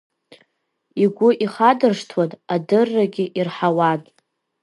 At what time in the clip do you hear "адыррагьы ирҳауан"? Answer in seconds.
2.53-4.01